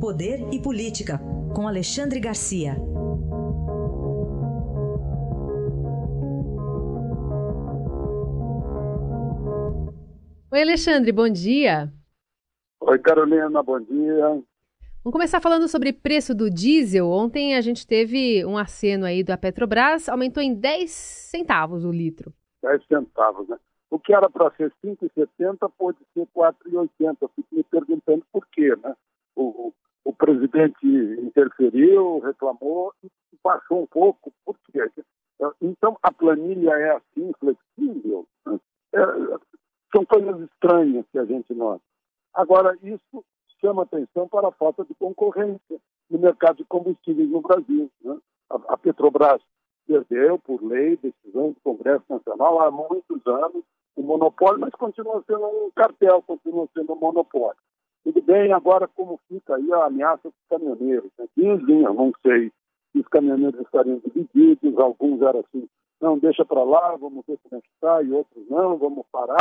[0.00, 1.18] Poder e Política,
[1.52, 2.76] com Alexandre Garcia.
[10.52, 11.92] Oi, Alexandre, bom dia.
[12.80, 14.24] Oi, Carolina, bom dia.
[15.02, 17.08] Vamos começar falando sobre preço do diesel.
[17.08, 22.32] Ontem a gente teve um aceno aí da Petrobras, aumentou em 10 centavos o litro.
[22.62, 23.58] 10 centavos, né?
[23.90, 27.28] O que era para ser 5,70 pode ser 4,80.
[27.34, 28.94] Fico me perguntando por quê, né?
[30.18, 30.86] Presidente
[31.22, 33.08] interferiu, reclamou e
[33.42, 34.32] baixou um pouco.
[34.44, 34.90] Por quê?
[35.62, 38.26] Então, a planilha é assim, flexível.
[38.92, 39.00] É,
[39.94, 41.82] são coisas estranhas que a gente nota.
[42.34, 43.24] Agora, isso
[43.60, 47.90] chama atenção para a falta de concorrência no mercado de combustíveis no Brasil.
[48.02, 48.18] Né?
[48.50, 49.40] A, a Petrobras
[49.86, 53.64] perdeu, por lei, decisão do Congresso Nacional, há muitos anos,
[53.96, 57.58] o monopólio, mas continua sendo um cartel, continua sendo um monopólio.
[58.08, 61.10] Tudo bem, agora como fica aí a ameaça dos caminhoneiros?
[61.18, 61.26] Né?
[61.36, 62.50] Dizem, eu não sei,
[62.90, 65.68] que os caminhoneiros estariam divididos, alguns eram assim,
[66.00, 69.36] não, deixa para lá, vamos ver como é que está, e outros não, vamos parar.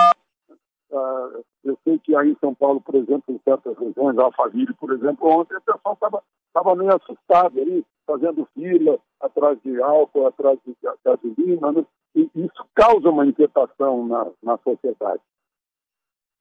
[0.92, 4.92] Uh, eu sei que aí em São Paulo, por exemplo, em certas regiões, Alphaville, por
[4.92, 10.76] exemplo, ontem o pessoal estava meio assustado aí, fazendo fila atrás de álcool, atrás de
[11.06, 11.86] gasolina, né?
[12.14, 15.22] e isso causa uma inquietação na, na sociedade.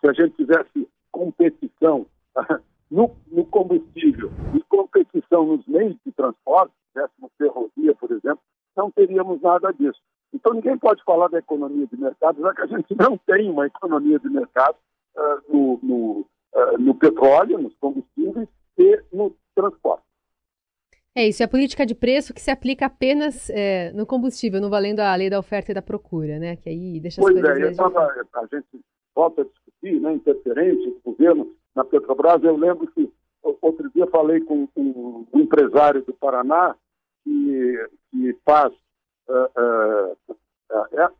[0.00, 2.04] Se a gente tivesse competição
[2.90, 8.40] no, no combustível e competição nos meios de transporte, tivéssemos ferrovia, por exemplo,
[8.76, 10.00] não teríamos nada disso.
[10.32, 13.66] Então ninguém pode falar da economia de mercado, já que a gente não tem uma
[13.66, 14.76] economia de mercado
[15.16, 16.20] uh, no, no,
[16.54, 20.04] uh, no petróleo, nos combustíveis e no transporte.
[21.14, 24.68] É isso, é a política de preço que se aplica apenas é, no combustível, não
[24.68, 26.56] valendo a lei da oferta e da procura, né?
[26.56, 28.00] Que aí deixa as pois coisas é, tava,
[28.34, 28.84] a gente
[29.14, 32.42] volta a discutir, né, interferência governo na Petrobras.
[32.42, 33.12] Eu lembro que
[33.60, 36.74] outro dia falei com, um empresário do Paraná
[37.22, 38.72] que, que faz
[39.28, 40.34] uh, uh,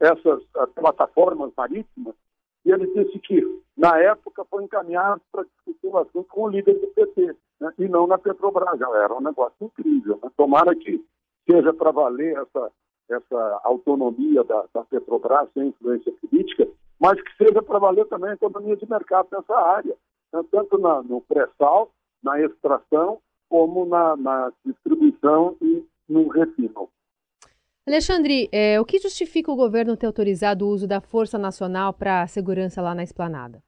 [0.00, 0.42] essas
[0.74, 2.14] plataformas marítimas,
[2.64, 6.74] e ele disse que, na época, foi encaminhado para discutir o assunto com o líder
[6.74, 8.80] do PT, né, e não na Petrobras.
[8.80, 10.18] Era um negócio incrível.
[10.20, 10.30] Né?
[10.36, 11.04] Tomara que
[11.48, 12.72] seja para valer essa,
[13.08, 16.66] essa autonomia da, da Petrobras sem influência política,
[16.98, 19.96] mas que seja para valer também a economia de mercado nessa área?
[20.50, 21.90] Tanto na, no pré-sal,
[22.22, 26.88] na extração, como na, na distribuição e no refino.
[27.86, 32.22] Alexandre, é, o que justifica o governo ter autorizado o uso da Força Nacional para
[32.22, 33.62] a segurança lá na esplanada?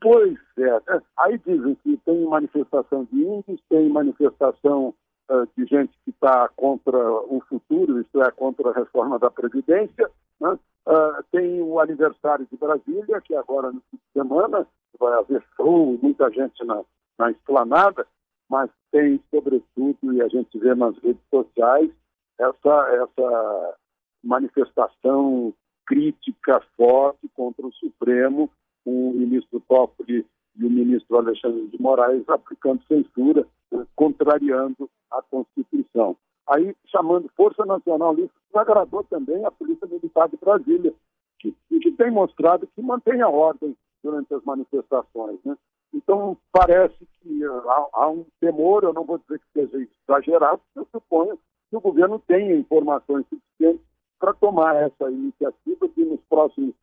[0.00, 0.72] Pois é.
[0.72, 1.02] Né?
[1.18, 4.94] Aí dizem que tem manifestação de índios, tem manifestação
[5.30, 10.10] uh, de gente que está contra o futuro, isto é, contra a reforma da Previdência.
[10.40, 10.58] Né?
[10.86, 14.66] Uh, tem o aniversário de Brasília, que agora no fim de semana
[15.00, 16.84] vai haver show, muita gente na,
[17.18, 18.06] na esplanada,
[18.48, 21.90] mas tem, sobretudo, e a gente vê nas redes sociais,
[22.38, 23.78] essa, essa
[24.22, 25.54] manifestação
[25.86, 28.50] crítica forte contra o Supremo,
[28.84, 33.46] o ministro Toffoli e o ministro Alexandre de Moraes aplicando censura,
[33.94, 36.16] contrariando a Constituição.
[36.48, 40.92] Aí, chamando Força Nacional, isso agradou também a Polícia Militar de Brasília,
[41.38, 45.38] que, que tem mostrado que mantém a ordem durante as manifestações.
[45.44, 45.56] Né?
[45.94, 50.86] Então, parece que há, há, um temor, eu não vou dizer que seja exagerado, eu
[50.92, 51.38] suponho
[51.68, 53.84] que o governo tenha informações suficientes
[54.18, 56.74] para tomar essa iniciativa de, nos próximos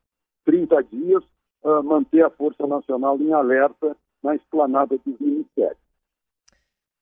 [0.46, 1.24] 30 dias,
[1.64, 5.78] uh, manter a Força Nacional em alerta na esplanada dos ministérios.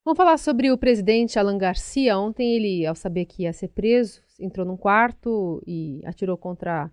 [0.04, 2.18] Vamos falar sobre o presidente Alan Garcia.
[2.18, 6.92] Ontem ele, ao saber que ia ser preso, entrou num quarto e atirou contra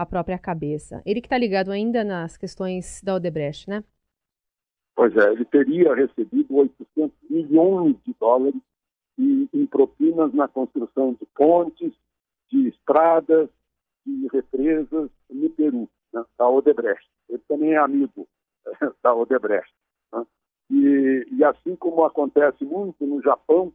[0.00, 1.02] a própria cabeça.
[1.04, 3.84] Ele que está ligado ainda nas questões da Odebrecht, né?
[4.96, 8.60] Pois é, ele teria recebido 800 milhões de dólares
[9.18, 11.92] em propinas na construção de pontes,
[12.48, 13.48] de estradas,
[14.06, 17.06] de represas no Peru, né, da Odebrecht.
[17.28, 18.26] Ele também é amigo
[19.02, 19.72] da Odebrecht.
[20.12, 20.26] Né?
[20.70, 23.72] E, e, assim como acontece muito no Japão,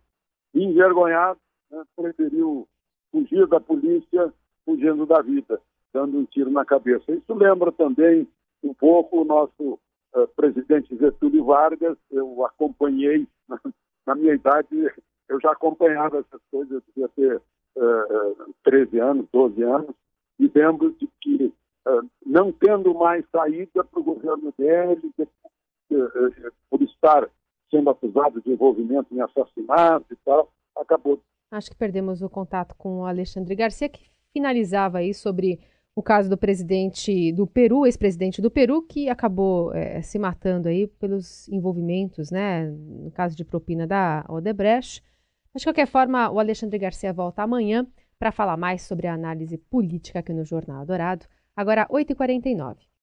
[0.53, 1.39] envergonhado,
[1.69, 2.67] né, preferiu
[3.11, 4.33] fugir da polícia,
[4.65, 5.61] fugindo da vida,
[5.95, 7.09] dando um tiro na cabeça.
[7.09, 8.27] Isso lembra também
[8.61, 9.79] um pouco o nosso
[10.13, 13.57] uh, presidente Getúlio Vargas, eu acompanhei na,
[14.05, 14.91] na minha idade
[15.29, 17.41] eu já acompanhava essas coisas, eu devia ter
[17.77, 19.95] uh, 13 anos, 12 anos,
[20.37, 21.45] e lembro de que,
[21.87, 27.27] uh, não tendo mais saída para o governo dele, de, uh, por estar
[27.71, 31.19] sendo acusado de envolvimento em assassinato e tal, acabou.
[31.49, 35.59] Acho que perdemos o contato com o Alexandre Garcia, que finalizava aí sobre
[35.95, 40.87] o caso do presidente do Peru, ex-presidente do Peru, que acabou é, se matando aí
[40.87, 45.01] pelos envolvimentos, né, no caso de propina da Odebrecht.
[45.53, 47.87] Mas, de qualquer forma, o Alexandre Garcia volta amanhã
[48.19, 51.25] para falar mais sobre a análise política aqui no Jornal Dourado.
[51.55, 52.75] Agora, 8h49.